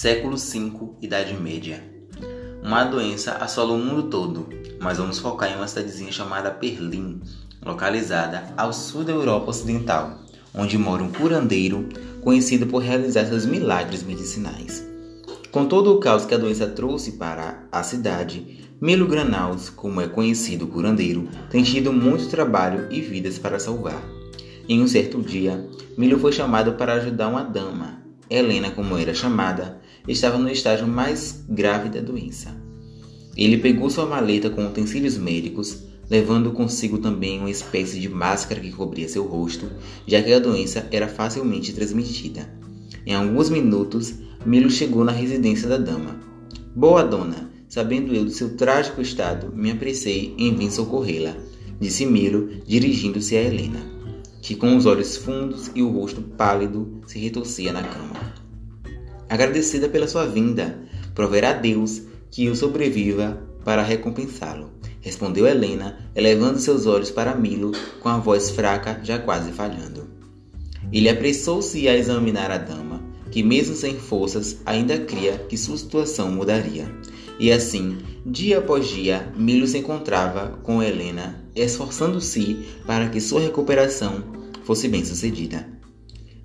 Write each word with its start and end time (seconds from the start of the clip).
Século 0.00 0.36
V, 0.36 0.90
Idade 1.02 1.34
Média. 1.34 1.82
Uma 2.62 2.84
doença 2.84 3.32
assola 3.32 3.72
o 3.72 3.78
mundo 3.78 4.04
todo, 4.04 4.48
mas 4.80 4.98
vamos 4.98 5.18
focar 5.18 5.50
em 5.50 5.56
uma 5.56 5.66
cidadezinha 5.66 6.12
chamada 6.12 6.52
Berlim, 6.52 7.20
localizada 7.66 8.44
ao 8.56 8.72
sul 8.72 9.02
da 9.02 9.10
Europa 9.12 9.50
Ocidental, 9.50 10.20
onde 10.54 10.78
mora 10.78 11.02
um 11.02 11.10
curandeiro 11.10 11.88
conhecido 12.20 12.68
por 12.68 12.80
realizar 12.80 13.26
seus 13.26 13.44
milagres 13.44 14.04
medicinais. 14.04 14.88
Com 15.50 15.66
todo 15.66 15.92
o 15.92 15.98
caos 15.98 16.24
que 16.24 16.34
a 16.34 16.38
doença 16.38 16.68
trouxe 16.68 17.14
para 17.18 17.66
a 17.72 17.82
cidade, 17.82 18.70
Milo 18.80 19.08
Granaus, 19.08 19.68
como 19.68 20.00
é 20.00 20.06
conhecido 20.06 20.66
o 20.66 20.68
curandeiro, 20.68 21.28
tem 21.50 21.64
tido 21.64 21.92
muito 21.92 22.28
trabalho 22.28 22.86
e 22.92 23.00
vidas 23.00 23.36
para 23.36 23.58
salvar. 23.58 24.00
Em 24.68 24.80
um 24.80 24.86
certo 24.86 25.20
dia, 25.20 25.68
Milo 25.96 26.20
foi 26.20 26.30
chamado 26.30 26.74
para 26.74 26.92
ajudar 26.92 27.26
uma 27.26 27.42
dama. 27.42 27.98
Helena, 28.30 28.70
como 28.70 28.98
era 28.98 29.14
chamada, 29.14 29.80
estava 30.08 30.38
no 30.38 30.48
estágio 30.48 30.86
mais 30.86 31.44
grave 31.48 31.88
da 31.88 32.00
doença. 32.00 32.56
Ele 33.36 33.58
pegou 33.58 33.88
sua 33.90 34.06
maleta 34.06 34.50
com 34.50 34.66
utensílios 34.66 35.16
médicos, 35.16 35.84
levando 36.10 36.52
consigo 36.52 36.98
também 36.98 37.38
uma 37.38 37.50
espécie 37.50 38.00
de 38.00 38.08
máscara 38.08 38.60
que 38.60 38.72
cobria 38.72 39.08
seu 39.08 39.24
rosto, 39.24 39.70
já 40.06 40.22
que 40.22 40.32
a 40.32 40.38
doença 40.38 40.86
era 40.90 41.06
facilmente 41.06 41.72
transmitida. 41.72 42.48
Em 43.06 43.14
alguns 43.14 43.48
minutos, 43.48 44.14
Milo 44.44 44.70
chegou 44.70 45.04
na 45.04 45.12
residência 45.12 45.68
da 45.68 45.76
dama. 45.76 46.18
Boa 46.74 47.02
dona, 47.02 47.50
sabendo 47.68 48.14
eu 48.14 48.24
do 48.24 48.30
seu 48.30 48.56
trágico 48.56 49.00
estado, 49.00 49.52
me 49.54 49.70
apressei 49.70 50.34
em 50.38 50.54
vir 50.54 50.72
socorrê-la, 50.72 51.36
disse 51.78 52.06
Milo, 52.06 52.48
dirigindo-se 52.66 53.36
a 53.36 53.42
Helena 53.42 53.98
que 54.40 54.54
com 54.54 54.76
os 54.76 54.86
olhos 54.86 55.16
fundos 55.16 55.70
e 55.74 55.82
o 55.82 55.90
rosto 55.90 56.22
pálido 56.22 57.02
se 57.06 57.18
retorcia 57.18 57.72
na 57.72 57.82
cama. 57.82 58.37
Agradecida 59.28 59.88
pela 59.88 60.08
sua 60.08 60.24
vinda, 60.24 60.78
proverá 61.14 61.52
Deus 61.52 62.02
que 62.30 62.48
o 62.48 62.56
sobreviva 62.56 63.42
para 63.64 63.82
recompensá-lo, 63.82 64.70
respondeu 65.00 65.46
Helena, 65.46 65.98
elevando 66.14 66.58
seus 66.58 66.86
olhos 66.86 67.10
para 67.10 67.34
Milo 67.34 67.72
com 68.00 68.08
a 68.08 68.18
voz 68.18 68.50
fraca 68.50 69.00
já 69.02 69.18
quase 69.18 69.52
falhando. 69.52 70.08
Ele 70.92 71.08
apressou-se 71.08 71.86
a 71.86 71.96
examinar 71.96 72.50
a 72.50 72.56
dama, 72.56 73.02
que 73.30 73.42
mesmo 73.42 73.74
sem 73.74 73.98
forças 73.98 74.58
ainda 74.64 74.98
cria 74.98 75.38
que 75.48 75.58
sua 75.58 75.76
situação 75.76 76.32
mudaria. 76.32 76.90
E 77.38 77.52
assim, 77.52 77.98
dia 78.24 78.58
após 78.58 78.88
dia, 78.88 79.30
Milo 79.36 79.66
se 79.66 79.78
encontrava 79.78 80.58
com 80.62 80.82
Helena, 80.82 81.44
esforçando-se 81.54 82.66
para 82.86 83.08
que 83.08 83.20
sua 83.20 83.40
recuperação 83.40 84.24
fosse 84.64 84.88
bem 84.88 85.04
sucedida. 85.04 85.77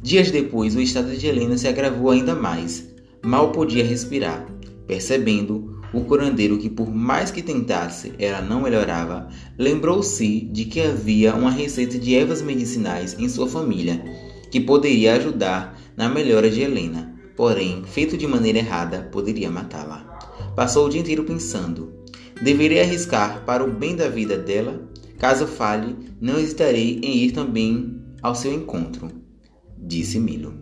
Dias 0.03 0.29
depois, 0.29 0.75
o 0.75 0.81
estado 0.81 1.15
de 1.15 1.25
Helena 1.25 1.57
se 1.57 1.65
agravou 1.65 2.11
ainda 2.11 2.35
mais. 2.35 2.93
Mal 3.23 3.53
podia 3.53 3.85
respirar. 3.85 4.45
Percebendo, 4.85 5.81
o 5.93 6.01
curandeiro, 6.01 6.57
que 6.57 6.69
por 6.69 6.93
mais 6.93 7.31
que 7.31 7.41
tentasse, 7.41 8.11
ela 8.19 8.41
não 8.41 8.63
melhorava, 8.63 9.29
lembrou-se 9.57 10.41
de 10.51 10.65
que 10.65 10.81
havia 10.81 11.33
uma 11.33 11.49
receita 11.49 11.97
de 11.97 12.13
ervas 12.15 12.41
medicinais 12.41 13.17
em 13.17 13.29
sua 13.29 13.47
família, 13.47 14.03
que 14.51 14.59
poderia 14.59 15.15
ajudar 15.15 15.79
na 15.95 16.09
melhora 16.09 16.49
de 16.49 16.59
Helena, 16.59 17.17
porém, 17.37 17.83
feito 17.85 18.17
de 18.17 18.27
maneira 18.27 18.59
errada, 18.59 19.07
poderia 19.09 19.49
matá-la. 19.49 20.19
Passou 20.53 20.87
o 20.87 20.89
dia 20.89 20.99
inteiro 20.99 21.23
pensando: 21.23 21.93
deveria 22.41 22.81
arriscar 22.81 23.45
para 23.45 23.63
o 23.63 23.71
bem 23.71 23.95
da 23.95 24.09
vida 24.09 24.35
dela? 24.35 24.85
Caso 25.17 25.47
falhe, 25.47 25.95
não 26.19 26.37
hesitarei 26.37 26.99
em 27.01 27.19
ir 27.19 27.31
também 27.31 28.03
ao 28.21 28.35
seu 28.35 28.53
encontro, 28.53 29.22
disse 29.85 30.19
Milo. 30.19 30.53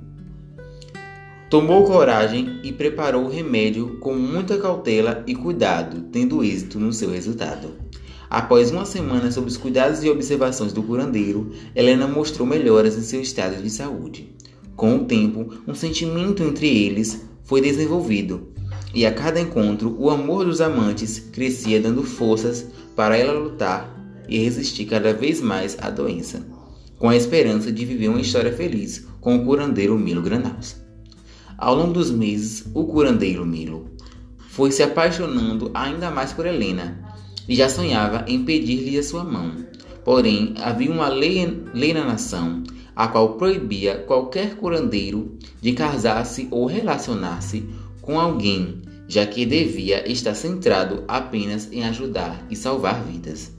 Tomou 1.49 1.85
coragem 1.85 2.59
e 2.63 2.71
preparou 2.71 3.25
o 3.25 3.29
remédio 3.29 3.97
com 3.99 4.15
muita 4.15 4.57
cautela 4.57 5.23
e 5.27 5.35
cuidado, 5.35 6.03
tendo 6.11 6.43
êxito 6.43 6.79
no 6.79 6.93
seu 6.93 7.11
resultado. 7.11 7.69
Após 8.29 8.71
uma 8.71 8.85
semana 8.85 9.31
sob 9.31 9.47
os 9.47 9.57
cuidados 9.57 10.03
e 10.03 10.09
observações 10.09 10.71
do 10.71 10.81
curandeiro, 10.81 11.51
Helena 11.75 12.07
mostrou 12.07 12.47
melhoras 12.47 12.97
em 12.97 13.01
seu 13.01 13.21
estado 13.21 13.61
de 13.61 13.69
saúde. 13.69 14.33
Com 14.75 14.95
o 14.95 15.05
tempo, 15.05 15.53
um 15.67 15.75
sentimento 15.75 16.41
entre 16.41 16.67
eles 16.67 17.21
foi 17.43 17.59
desenvolvido 17.59 18.51
e 18.93 19.05
a 19.05 19.13
cada 19.13 19.39
encontro, 19.39 19.95
o 19.97 20.09
amor 20.09 20.45
dos 20.45 20.59
amantes 20.59 21.19
crescia, 21.31 21.79
dando 21.79 22.03
forças 22.03 22.67
para 22.95 23.17
ela 23.17 23.31
lutar 23.31 23.89
e 24.27 24.37
resistir 24.37 24.85
cada 24.85 25.13
vez 25.13 25.39
mais 25.39 25.77
à 25.79 25.89
doença, 25.89 26.45
com 26.97 27.09
a 27.09 27.15
esperança 27.15 27.71
de 27.71 27.85
viver 27.85 28.09
uma 28.09 28.19
história 28.19 28.51
feliz 28.51 29.07
com 29.21 29.35
o 29.35 29.45
curandeiro 29.45 29.97
Milo 29.97 30.21
Granaus. 30.21 30.75
Ao 31.57 31.75
longo 31.75 31.93
dos 31.93 32.09
meses, 32.09 32.65
o 32.73 32.85
curandeiro 32.85 33.45
Milo 33.45 33.91
foi 34.49 34.71
se 34.71 34.83
apaixonando 34.83 35.71
ainda 35.73 36.11
mais 36.11 36.33
por 36.33 36.45
Helena 36.45 36.99
e 37.47 37.55
já 37.55 37.69
sonhava 37.69 38.25
em 38.27 38.43
pedir-lhe 38.43 38.97
a 38.97 39.03
sua 39.03 39.23
mão. 39.23 39.53
Porém, 40.03 40.55
havia 40.59 40.91
uma 40.91 41.07
lei, 41.07 41.63
lei 41.73 41.93
na 41.93 42.03
nação 42.03 42.63
a 42.95 43.07
qual 43.07 43.35
proibia 43.35 43.99
qualquer 43.99 44.55
curandeiro 44.55 45.37
de 45.61 45.73
casar-se 45.73 46.47
ou 46.51 46.65
relacionar-se 46.65 47.65
com 48.01 48.19
alguém, 48.19 48.81
já 49.07 49.25
que 49.25 49.45
devia 49.45 50.09
estar 50.11 50.33
centrado 50.33 51.03
apenas 51.07 51.71
em 51.71 51.83
ajudar 51.83 52.45
e 52.49 52.55
salvar 52.55 53.03
vidas. 53.03 53.51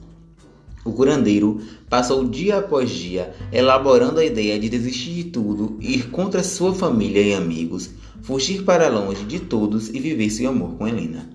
O 0.85 0.91
curandeiro 0.91 1.61
passou 1.89 2.27
dia 2.27 2.57
após 2.57 2.89
dia 2.89 3.33
elaborando 3.51 4.19
a 4.19 4.25
ideia 4.25 4.59
de 4.59 4.67
desistir 4.67 5.13
de 5.13 5.23
tudo, 5.25 5.77
ir 5.79 6.09
contra 6.09 6.43
sua 6.43 6.73
família 6.73 7.21
e 7.21 7.33
amigos, 7.33 7.91
fugir 8.21 8.63
para 8.63 8.89
longe 8.89 9.23
de 9.23 9.39
todos 9.39 9.89
e 9.89 9.99
viver 9.99 10.29
seu 10.29 10.49
amor 10.49 10.75
com 10.75 10.87
Helena. 10.87 11.29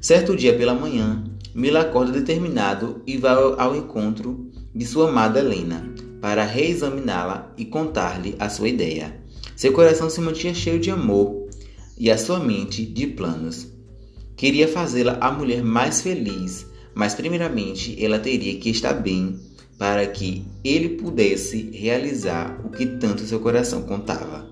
Certo 0.00 0.34
dia 0.34 0.56
pela 0.56 0.74
manhã, 0.74 1.22
Mila 1.54 1.82
acorda 1.82 2.12
determinado 2.12 3.02
e 3.06 3.18
vai 3.18 3.34
ao 3.34 3.76
encontro 3.76 4.50
de 4.74 4.86
sua 4.86 5.10
amada 5.10 5.38
Helena 5.38 5.92
para 6.20 6.44
reexaminá-la 6.44 7.52
e 7.58 7.64
contar-lhe 7.64 8.34
a 8.38 8.48
sua 8.48 8.68
ideia. 8.68 9.20
Seu 9.54 9.72
coração 9.72 10.08
se 10.08 10.20
mantinha 10.20 10.54
cheio 10.54 10.80
de 10.80 10.90
amor 10.90 11.46
e 11.98 12.10
a 12.10 12.16
sua 12.16 12.40
mente 12.40 12.86
de 12.86 13.06
planos. 13.06 13.68
Queria 14.34 14.66
fazê-la 14.66 15.18
a 15.20 15.30
mulher 15.30 15.62
mais 15.62 16.00
feliz, 16.00 16.66
mas 16.94 17.14
primeiramente 17.14 18.02
ela 18.02 18.18
teria 18.18 18.58
que 18.58 18.70
estar 18.70 18.94
bem 18.94 19.38
para 19.78 20.06
que 20.06 20.44
ele 20.62 20.90
pudesse 20.90 21.70
realizar 21.72 22.60
o 22.64 22.70
que 22.70 22.86
tanto 22.86 23.22
seu 23.22 23.40
coração 23.40 23.82
contava. 23.82 24.46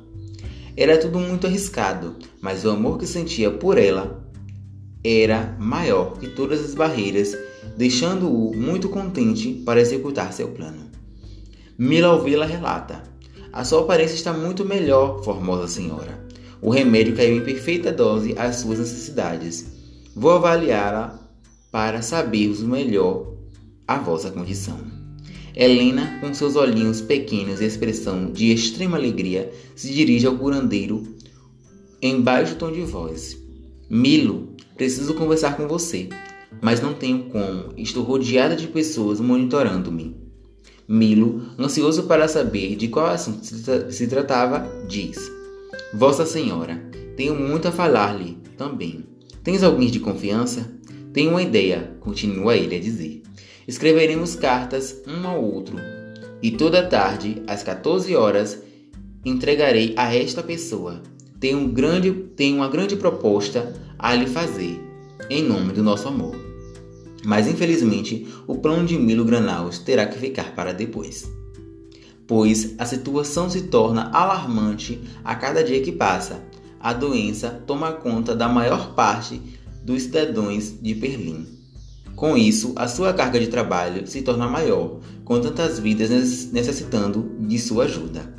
Era 0.77 0.99
tudo 0.99 1.19
muito 1.19 1.47
arriscado, 1.47 2.17
mas 2.41 2.65
o 2.65 2.71
amor 2.71 2.99
que 2.99 3.06
sentia 3.06 3.51
por 3.51 3.77
ela 3.77 4.25
era 5.05 5.56
maior 5.59 6.19
que 6.19 6.28
todas 6.28 6.65
as 6.65 6.75
barreiras, 6.75 7.37
deixando-o 7.77 8.57
muito 8.57 8.89
contente 8.89 9.53
para 9.65 9.81
executar 9.81 10.33
seu 10.33 10.49
plano. 10.49 10.91
Mila 11.78 12.12
Ouvila 12.12 12.45
relata: 12.45 13.03
A 13.53 13.65
sua 13.65 13.81
aparência 13.81 14.15
está 14.15 14.33
muito 14.33 14.65
melhor, 14.65 15.22
formosa 15.22 15.69
senhora. 15.69 16.19
O 16.61 16.71
remédio 16.71 17.17
caiu 17.17 17.37
em 17.37 17.45
perfeita 17.45 17.91
dose 17.91 18.34
às 18.37 18.57
suas 18.57 18.78
necessidades. 18.78 19.67
Vou 20.15 20.33
avaliá-la 20.33 21.19
para 21.71 22.03
sabermos 22.03 22.63
melhor 22.63 23.35
a 23.87 23.99
vossa 23.99 24.31
condição. 24.31 24.79
Helena, 25.55 26.19
com 26.21 26.33
seus 26.33 26.57
olhinhos 26.57 27.01
pequenos 27.01 27.61
e 27.61 27.65
expressão 27.65 28.31
de 28.31 28.53
extrema 28.53 28.97
alegria, 28.97 29.53
se 29.75 29.93
dirige 29.93 30.27
ao 30.27 30.37
curandeiro 30.37 31.03
em 32.01 32.21
baixo 32.21 32.57
tom 32.57 32.71
de 32.73 32.83
voz. 32.83 33.37
Milo, 33.89 34.55
preciso 34.77 35.15
conversar 35.15 35.57
com 35.57 35.67
você, 35.67 36.09
mas 36.61 36.81
não 36.81 36.95
tenho 36.95 37.25
como. 37.25 37.75
Estou 37.77 38.05
rodeada 38.05 38.55
de 38.55 38.69
pessoas 38.69 39.21
monitorando-me. 39.21 40.17
Milo, 40.89 41.43
ansioso 41.59 42.05
para 42.05 42.27
saber 42.27 42.77
de 42.77 42.89
qual 42.89 43.07
assunto 43.07 43.45
se 43.45 44.07
tratava, 44.07 44.66
diz: 44.89 45.19
Vossa 45.95 46.25
Senhora, 46.25 46.83
tenho 47.16 47.34
muito 47.34 47.69
a 47.69 47.73
falar-lhe 47.73 48.39
também. 48.57 49.05
Tens 49.43 49.63
alguém 49.63 49.91
de 49.91 50.01
confiança? 50.01 50.79
Tenho 51.12 51.30
uma 51.30 51.42
ideia, 51.42 51.97
continua 52.01 52.57
ele 52.57 52.77
a 52.77 52.80
dizer. 52.80 53.22
Escreveremos 53.66 54.34
cartas 54.34 55.03
um 55.07 55.27
ao 55.27 55.42
outro, 55.42 55.77
e 56.42 56.51
toda 56.51 56.86
tarde, 56.86 57.42
às 57.47 57.62
14 57.62 58.15
horas, 58.16 58.62
entregarei 59.24 59.95
a 59.97 60.15
esta 60.15 60.42
pessoa. 60.42 61.03
Tenho, 61.39 61.59
um 61.59 61.68
grande, 61.72 62.12
tenho 62.36 62.57
uma 62.57 62.68
grande 62.68 62.97
proposta 62.97 63.74
a 63.98 64.15
lhe 64.15 64.27
fazer, 64.27 64.80
em 65.28 65.42
nome 65.42 65.72
do 65.72 65.83
nosso 65.83 66.09
amor. 66.09 66.36
Mas 67.24 67.47
infelizmente, 67.47 68.27
o 68.47 68.56
plano 68.56 68.86
de 68.86 68.98
Milo 68.98 69.24
Granaus 69.24 69.78
terá 69.78 70.06
que 70.06 70.18
ficar 70.18 70.54
para 70.54 70.72
depois 70.72 71.28
pois 72.30 72.77
a 72.78 72.86
situação 72.86 73.51
se 73.51 73.63
torna 73.63 74.09
alarmante 74.13 75.01
a 75.24 75.34
cada 75.34 75.65
dia 75.65 75.83
que 75.83 75.91
passa. 75.91 76.41
A 76.78 76.92
doença 76.92 77.60
toma 77.66 77.91
conta 77.91 78.36
da 78.36 78.48
maior 78.48 78.95
parte 78.95 79.42
dos 79.91 80.04
cidadãos 80.04 80.75
de 80.81 80.95
Berlim. 80.95 81.47
Com 82.15 82.37
isso, 82.37 82.72
a 82.77 82.87
sua 82.87 83.13
carga 83.13 83.41
de 83.41 83.48
trabalho 83.48 84.07
se 84.07 84.22
torna 84.22 84.47
maior, 84.47 85.01
com 85.25 85.41
tantas 85.41 85.78
vidas 85.78 86.10
necessitando 86.53 87.34
de 87.41 87.59
sua 87.59 87.84
ajuda. 87.84 88.34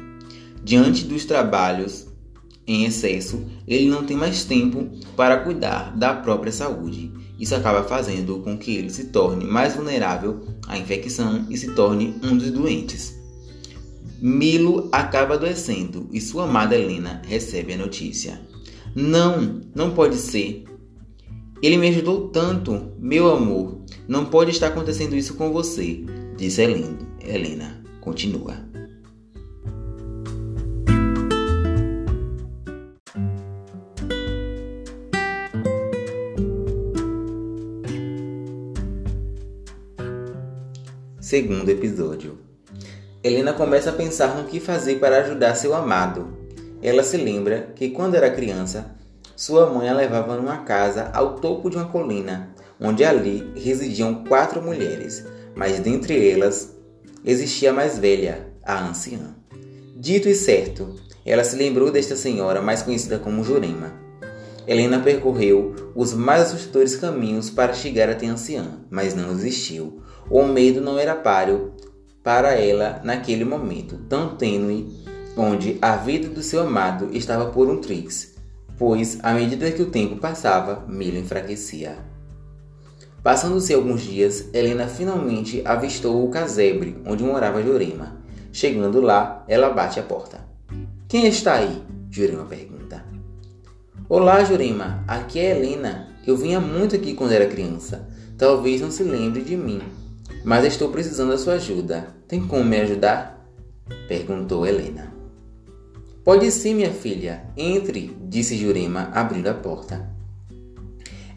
Diante 0.64 1.04
dos 1.04 1.26
trabalhos 1.26 2.08
em 2.66 2.86
excesso, 2.86 3.44
ele 3.68 3.90
não 3.90 4.06
tem 4.06 4.16
mais 4.16 4.46
tempo 4.46 4.88
para 5.16 5.40
cuidar 5.40 5.98
da 5.98 6.14
própria 6.14 6.52
saúde. 6.52 7.12
Isso 7.40 7.56
acaba 7.56 7.84
fazendo 7.84 8.40
com 8.40 8.58
que 8.58 8.76
ele 8.76 8.90
se 8.90 9.06
torne 9.06 9.44
mais 9.46 9.76
vulnerável 9.76 10.46
à 10.68 10.78
infecção 10.78 11.48
e 11.50 11.58
se 11.58 11.72
torne 11.74 12.16
um 12.24 12.38
dos 12.38 12.52
doentes. 12.52 13.20
Milo 14.22 14.88
acaba 14.92 15.34
adoecendo 15.34 16.08
e 16.14 16.22
sua 16.22 16.44
amada 16.44 16.78
Helena 16.78 17.22
recebe 17.28 17.74
a 17.74 17.78
notícia. 17.78 18.40
Não, 18.96 19.62
não 19.74 19.92
pode 19.92 20.18
ser. 20.18 20.66
Ele 21.62 21.78
me 21.78 21.90
ajudou 21.90 22.30
tanto, 22.30 22.94
meu 22.98 23.30
amor. 23.30 23.82
Não 24.08 24.26
pode 24.26 24.50
estar 24.50 24.68
acontecendo 24.68 25.16
isso 25.16 25.36
com 25.36 25.52
você, 25.52 26.04
disse 26.36 26.60
Helena. 26.64 27.84
Continua. 28.00 28.56
Segundo 41.20 41.70
episódio. 41.70 42.40
Helena 43.24 43.54
começa 43.54 43.92
a 43.92 43.94
pensar 43.94 44.36
no 44.36 44.50
que 44.50 44.60
fazer 44.60 44.96
para 45.00 45.20
ajudar 45.20 45.54
seu 45.54 45.76
amado. 45.76 46.28
Ela 46.82 47.04
se 47.04 47.18
lembra 47.18 47.72
que 47.76 47.92
quando 47.92 48.16
era 48.16 48.32
criança, 48.32 48.96
sua 49.36 49.68
mãe 49.68 49.90
a 49.90 49.94
levava 49.94 50.36
numa 50.36 50.58
casa 50.58 51.10
ao 51.14 51.36
topo 51.36 51.70
de 51.70 51.78
uma 51.78 51.88
colina, 51.88 52.54
onde 52.80 53.04
ali 53.04 53.52
residiam 53.56 54.24
quatro 54.26 54.62
mulheres, 54.62 55.26
mas 55.56 55.80
dentre 55.80 56.30
elas 56.30 56.76
existia 57.24 57.72
a 57.72 57.74
mais 57.74 57.98
velha, 57.98 58.48
a 58.64 58.88
anciã. 58.88 59.36
Dito 59.96 60.28
e 60.28 60.36
certo, 60.36 60.96
ela 61.26 61.44
se 61.44 61.56
lembrou 61.56 61.92
desta 61.92 62.16
senhora 62.16 62.62
mais 62.62 62.82
conhecida 62.82 63.20
como 63.20 63.44
Jurema. 63.44 63.94
Helena 64.68 65.00
percorreu 65.00 65.76
os 65.96 66.14
mais 66.14 66.44
assustadores 66.44 66.96
caminhos 66.96 67.50
para 67.50 67.74
chegar 67.74 68.10
até 68.10 68.28
a 68.28 68.34
anciã, 68.34 68.80
mas 68.90 69.14
não 69.14 69.36
desistiu. 69.36 70.02
O 70.30 70.44
medo 70.46 70.82
não 70.82 70.98
era 70.98 71.16
páreo 71.16 71.74
para 72.24 72.54
ela 72.54 73.02
naquele 73.04 73.44
momento 73.44 73.98
tão 74.08 74.36
tênue 74.36 74.88
onde 75.36 75.78
a 75.82 75.96
vida 75.96 76.30
do 76.30 76.44
seu 76.44 76.62
amado 76.62 77.10
estava 77.12 77.48
por 77.48 77.70
um 77.70 77.80
trix, 77.80 78.31
pois 78.82 79.20
à 79.22 79.32
medida 79.32 79.70
que 79.70 79.84
o 79.84 79.92
tempo 79.92 80.16
passava, 80.16 80.84
Milo 80.88 81.20
enfraquecia. 81.20 82.00
Passando-se 83.22 83.76
alguns 83.76 84.02
dias, 84.02 84.50
Helena 84.52 84.88
finalmente 84.88 85.62
avistou 85.64 86.26
o 86.26 86.32
casebre 86.32 87.00
onde 87.06 87.24
morava 87.24 87.62
Jurema. 87.62 88.18
Chegando 88.52 89.00
lá, 89.00 89.46
ela 89.48 89.70
bate 89.70 90.00
a 90.00 90.04
porta. 90.04 90.40
Quem 91.08 91.28
está 91.28 91.58
aí? 91.58 91.80
Jurema 92.10 92.46
pergunta. 92.46 93.06
Olá, 94.10 94.44
Jurema. 94.44 95.04
Aqui 95.08 95.38
é 95.38 95.56
Helena. 95.56 96.08
Eu 96.26 96.36
vinha 96.36 96.60
muito 96.60 96.96
aqui 96.96 97.14
quando 97.14 97.34
era 97.34 97.46
criança. 97.46 98.10
Talvez 98.36 98.82
não 98.82 98.90
se 98.90 99.04
lembre 99.04 99.44
de 99.44 99.56
mim, 99.56 99.80
mas 100.44 100.66
estou 100.66 100.90
precisando 100.90 101.30
da 101.30 101.38
sua 101.38 101.54
ajuda. 101.54 102.08
Tem 102.28 102.48
como 102.48 102.66
me 102.66 102.82
ajudar? 102.82 103.48
Perguntou 104.08 104.66
Helena. 104.66 105.11
Pode 106.24 106.52
sim, 106.52 106.76
minha 106.76 106.92
filha. 106.92 107.44
Entre, 107.58 108.16
disse 108.28 108.56
Jurema, 108.56 109.10
abrindo 109.12 109.48
a 109.48 109.56
porta. 109.56 110.08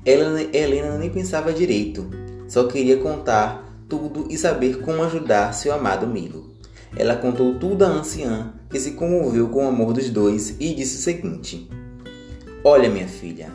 Helena, 0.04 0.42
Helena 0.52 0.98
nem 0.98 1.08
pensava 1.08 1.54
direito. 1.54 2.10
Só 2.46 2.64
queria 2.64 2.98
contar 2.98 3.64
tudo 3.88 4.26
e 4.28 4.36
saber 4.36 4.80
como 4.80 5.02
ajudar 5.02 5.54
seu 5.54 5.72
amado 5.72 6.06
Milo. 6.06 6.52
Ela 6.94 7.16
contou 7.16 7.58
tudo 7.58 7.82
à 7.84 7.88
anciã, 7.88 8.52
que 8.68 8.78
se 8.78 8.92
comoveu 8.92 9.48
com 9.48 9.64
o 9.64 9.68
amor 9.68 9.94
dos 9.94 10.10
dois 10.10 10.54
e 10.60 10.74
disse 10.74 10.98
o 10.98 11.00
seguinte: 11.00 11.66
Olha, 12.62 12.90
minha 12.90 13.08
filha, 13.08 13.50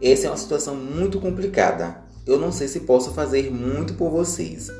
essa 0.00 0.26
é 0.26 0.30
uma 0.30 0.36
situação 0.38 0.74
muito 0.74 1.20
complicada. 1.20 2.02
Eu 2.26 2.38
não 2.38 2.50
sei 2.50 2.68
se 2.68 2.80
posso 2.80 3.12
fazer 3.12 3.50
muito 3.50 3.94
por 3.94 4.10
vocês, 4.10 4.70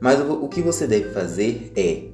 mas 0.00 0.18
o 0.20 0.48
que 0.48 0.62
você 0.62 0.86
deve 0.86 1.10
fazer 1.10 1.70
é: 1.76 2.04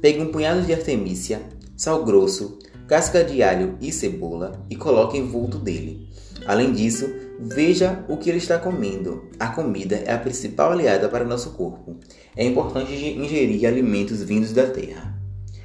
pegue 0.00 0.22
um 0.22 0.32
punhado 0.32 0.62
de 0.62 0.72
artemícia, 0.72 1.42
sal 1.76 2.02
grosso, 2.02 2.58
casca 2.86 3.24
de 3.24 3.42
alho 3.42 3.76
e 3.80 3.92
cebola 3.92 4.60
e 4.70 4.76
coloque 4.76 5.18
em 5.18 5.26
vulto 5.26 5.58
dele. 5.58 6.08
Além 6.46 6.72
disso, 6.72 7.08
veja 7.40 8.04
o 8.08 8.16
que 8.16 8.30
ele 8.30 8.38
está 8.38 8.58
comendo. 8.58 9.24
A 9.38 9.48
comida 9.48 9.96
é 9.96 10.12
a 10.12 10.18
principal 10.18 10.72
aliada 10.72 11.08
para 11.08 11.24
nosso 11.24 11.50
corpo. 11.50 11.96
É 12.36 12.44
importante 12.44 12.92
ingerir 12.92 13.66
alimentos 13.66 14.22
vindos 14.22 14.52
da 14.52 14.66
terra. 14.66 15.14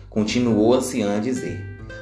Continuou 0.09 0.69
o 0.69 0.73
ancião 0.73 1.15
a 1.15 1.19
dizer. 1.19 1.61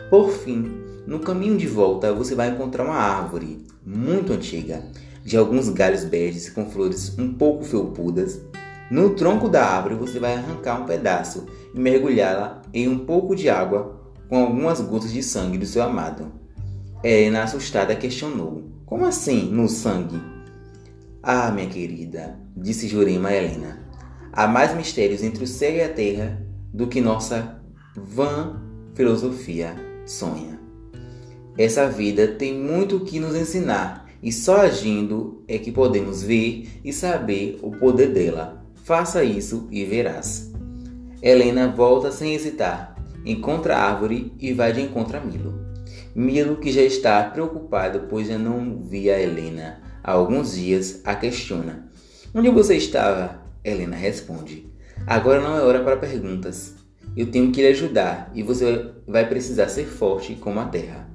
Por 0.10 0.32
fim, 0.32 0.72
no 1.06 1.20
caminho 1.20 1.58
de 1.58 1.68
volta 1.68 2.14
você 2.14 2.34
vai 2.34 2.50
encontrar 2.50 2.86
uma 2.86 2.96
árvore 2.96 3.66
muito 3.86 4.34
antiga, 4.34 4.84
de 5.24 5.36
alguns 5.36 5.70
galhos 5.70 6.04
beges 6.04 6.50
com 6.50 6.70
flores 6.70 7.18
um 7.18 7.34
pouco 7.34 7.64
felpudas 7.64 8.40
no 8.90 9.12
tronco 9.12 9.48
da 9.48 9.64
árvore 9.64 9.94
você 9.94 10.18
vai 10.18 10.34
arrancar 10.34 10.82
um 10.82 10.86
pedaço 10.86 11.46
e 11.76 11.80
mergulhá-la 11.80 12.64
em 12.74 12.88
um 12.88 12.98
pouco 12.98 13.36
de 13.36 13.48
água 13.48 13.99
com 14.30 14.38
algumas 14.38 14.80
gotas 14.80 15.12
de 15.12 15.24
sangue 15.24 15.58
do 15.58 15.66
seu 15.66 15.82
amado. 15.82 16.32
Helena, 17.04 17.44
assustada, 17.44 17.96
questionou: 17.96 18.64
Como 18.86 19.06
assim, 19.06 19.50
no 19.52 19.68
sangue? 19.68 20.22
Ah, 21.22 21.52
minha 21.52 21.68
querida, 21.68 22.40
disse 22.56 22.88
Jurema 22.88 23.30
a 23.30 23.36
Helena, 23.36 23.80
há 24.32 24.48
mais 24.48 24.74
mistérios 24.76 25.22
entre 25.22 25.44
o 25.44 25.48
céu 25.48 25.76
e 25.76 25.82
a 25.82 25.90
terra 25.90 26.42
do 26.74 26.88
que 26.88 27.02
nossa 27.02 27.62
vã 27.96 28.62
filosofia 28.94 29.76
sonha. 30.06 30.60
Essa 31.58 31.90
vida 31.90 32.28
tem 32.28 32.58
muito 32.58 32.98
o 32.98 33.06
que 33.06 33.20
nos 33.20 33.36
ensinar 33.36 34.06
e 34.22 34.32
só 34.32 34.62
agindo 34.62 35.44
é 35.48 35.58
que 35.58 35.72
podemos 35.72 36.24
ver 36.24 36.70
e 36.84 36.94
saber 36.94 37.60
o 37.62 37.72
poder 37.72 38.14
dela. 38.14 38.64
Faça 38.84 39.24
isso 39.24 39.68
e 39.70 39.84
verás. 39.84 40.52
Helena 41.22 41.68
volta 41.68 42.12
sem 42.12 42.34
hesitar, 42.34 42.96
encontra 43.26 43.76
a 43.76 43.84
árvore 43.84 44.34
e 44.40 44.54
vai 44.54 44.74
de 44.74 44.82
encontro 44.82 45.18
a 45.18 45.22
Milo. 45.22 45.60
Milo, 46.16 46.58
que 46.58 46.72
já 46.72 46.82
está 46.82 47.24
preocupado 47.24 48.08
pois 48.10 48.28
já 48.28 48.38
não 48.38 48.82
via 48.82 49.20
Helena 49.20 49.82
há 50.04 50.12
alguns 50.12 50.56
dias, 50.56 51.02
a 51.04 51.16
questiona: 51.16 51.90
Onde 52.34 52.50
você 52.50 52.76
estava? 52.76 53.42
Helena 53.64 53.96
responde: 53.96 54.68
Agora 55.06 55.42
não 55.42 55.58
é 55.58 55.62
hora 55.62 55.84
para 55.84 55.98
perguntas. 55.98 56.76
Eu 57.16 57.32
tenho 57.32 57.52
que 57.52 57.62
lhe 57.62 57.68
ajudar 57.68 58.32
e 58.34 58.44
você 58.44 58.92
vai 59.08 59.28
precisar 59.28 59.68
ser 59.68 59.86
forte 59.86 60.36
como 60.36 60.60
a 60.60 60.66
terra. 60.66 61.10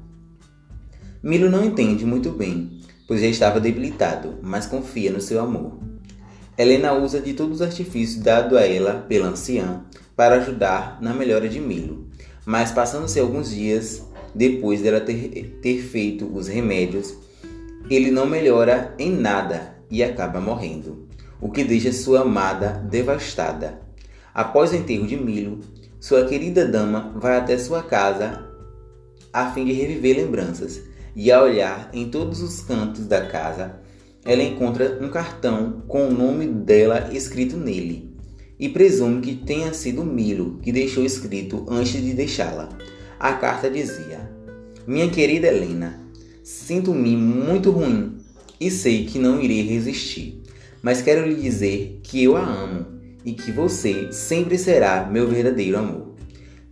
Milo 1.22 1.48
não 1.48 1.64
entende 1.64 2.04
muito 2.04 2.30
bem, 2.30 2.80
pois 3.06 3.20
já 3.20 3.26
estava 3.26 3.60
debilitado, 3.60 4.38
mas 4.42 4.66
confia 4.66 5.10
no 5.10 5.20
seu 5.20 5.40
amor. 5.40 5.78
Helena 6.56 6.92
usa 6.92 7.20
de 7.20 7.32
todos 7.32 7.56
os 7.56 7.62
artifícios 7.62 8.22
dados 8.22 8.56
a 8.56 8.66
ela 8.66 9.04
pela 9.08 9.28
anciã 9.28 9.84
para 10.16 10.36
ajudar 10.36 10.98
na 11.00 11.12
melhora 11.12 11.48
de 11.48 11.60
Milo, 11.60 12.06
mas 12.44 12.70
passando-se 12.70 13.18
alguns 13.18 13.50
dias 13.50 14.02
depois 14.34 14.82
dela 14.82 15.00
ter, 15.00 15.58
ter 15.62 15.82
feito 15.82 16.26
os 16.34 16.48
remédios, 16.48 17.14
ele 17.88 18.10
não 18.10 18.26
melhora 18.26 18.94
em 18.98 19.10
nada 19.10 19.76
e 19.90 20.02
acaba 20.02 20.40
morrendo, 20.40 21.08
o 21.40 21.50
que 21.50 21.62
deixa 21.64 21.92
sua 21.92 22.22
amada 22.22 22.84
devastada. 22.90 23.80
Após 24.32 24.72
o 24.72 24.76
enterro 24.76 25.06
de 25.06 25.16
Milo, 25.16 25.60
sua 26.00 26.24
querida 26.24 26.66
dama 26.66 27.12
vai 27.16 27.36
até 27.36 27.56
sua 27.56 27.82
casa 27.82 28.48
a 29.32 29.52
fim 29.52 29.64
de 29.64 29.72
reviver 29.72 30.16
lembranças 30.16 30.80
e 31.14 31.30
a 31.30 31.42
olhar 31.42 31.90
em 31.92 32.08
todos 32.08 32.42
os 32.42 32.60
cantos 32.60 33.06
da 33.06 33.26
casa 33.26 33.80
ela 34.24 34.42
encontra 34.42 34.98
um 35.02 35.10
cartão 35.10 35.82
com 35.86 36.08
o 36.08 36.12
nome 36.12 36.46
dela 36.46 37.10
escrito 37.12 37.56
nele 37.56 38.13
e 38.58 38.68
presume 38.68 39.20
que 39.20 39.34
tenha 39.34 39.72
sido 39.72 40.04
Milo 40.04 40.58
que 40.62 40.72
deixou 40.72 41.04
escrito 41.04 41.64
antes 41.68 42.02
de 42.02 42.12
deixá-la. 42.12 42.68
A 43.18 43.32
carta 43.34 43.70
dizia: 43.70 44.30
Minha 44.86 45.10
querida 45.10 45.48
Helena, 45.48 46.00
sinto-me 46.42 47.16
muito 47.16 47.70
ruim 47.70 48.16
e 48.60 48.70
sei 48.70 49.06
que 49.06 49.18
não 49.18 49.40
irei 49.40 49.62
resistir, 49.62 50.42
mas 50.82 51.02
quero 51.02 51.26
lhe 51.26 51.34
dizer 51.34 52.00
que 52.02 52.22
eu 52.22 52.36
a 52.36 52.44
amo 52.44 52.86
e 53.24 53.32
que 53.32 53.50
você 53.50 54.12
sempre 54.12 54.58
será 54.58 55.06
meu 55.06 55.28
verdadeiro 55.28 55.78
amor. 55.78 56.14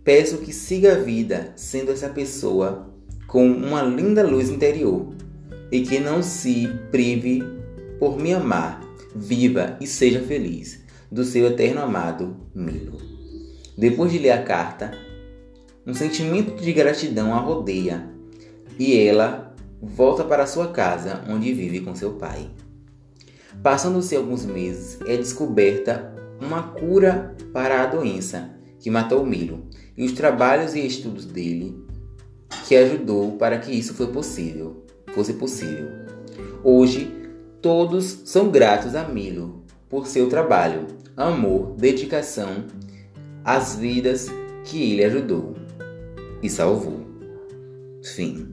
Peço 0.03 0.37
que 0.37 0.53
siga 0.53 0.93
a 0.93 0.99
vida 0.99 1.53
sendo 1.55 1.91
essa 1.91 2.09
pessoa 2.09 2.93
com 3.25 3.47
uma 3.47 3.81
linda 3.81 4.21
luz 4.21 4.49
interior 4.49 5.13
e 5.71 5.81
que 5.81 5.99
não 5.99 6.21
se 6.21 6.69
prive 6.91 7.41
por 7.99 8.19
me 8.19 8.33
amar. 8.33 8.81
Viva 9.15 9.77
e 9.79 9.87
seja 9.87 10.21
feliz. 10.21 10.82
Do 11.13 11.23
seu 11.23 11.45
eterno 11.45 11.79
amado 11.79 12.35
Milo. 12.55 12.97
Depois 13.77 14.11
de 14.11 14.17
ler 14.17 14.31
a 14.31 14.41
carta, 14.41 14.97
um 15.85 15.93
sentimento 15.93 16.59
de 16.59 16.73
gratidão 16.73 17.35
a 17.35 17.37
rodeia 17.37 18.09
e 18.79 18.97
ela 18.97 19.55
volta 19.79 20.23
para 20.23 20.47
sua 20.47 20.69
casa, 20.69 21.23
onde 21.29 21.53
vive 21.53 21.81
com 21.81 21.93
seu 21.93 22.13
pai. 22.13 22.49
Passando-se 23.61 24.15
alguns 24.15 24.43
meses, 24.43 24.97
é 25.05 25.15
descoberta 25.15 26.11
uma 26.41 26.63
cura 26.63 27.35
para 27.53 27.83
a 27.83 27.85
doença 27.85 28.49
que 28.79 28.89
matou 28.89 29.23
Milo, 29.23 29.67
e 29.95 30.03
os 30.03 30.13
trabalhos 30.13 30.73
e 30.73 30.83
estudos 30.83 31.25
dele 31.25 31.79
que 32.67 32.75
ajudou 32.75 33.33
para 33.33 33.59
que 33.59 33.71
isso 33.71 33.93
foi 33.93 34.07
possível, 34.07 34.83
fosse 35.13 35.33
possível. 35.33 35.89
Hoje, 36.63 37.13
todos 37.61 38.21
são 38.25 38.49
gratos 38.49 38.95
a 38.95 39.07
Milo 39.07 39.61
por 39.87 40.07
seu 40.07 40.27
trabalho, 40.27 40.87
amor, 41.15 41.75
dedicação 41.75 42.65
às 43.43 43.75
vidas 43.75 44.27
que 44.65 44.91
ele 44.91 45.03
ajudou 45.03 45.55
e 46.41 46.49
salvou. 46.49 47.01
Fim. 48.15 48.52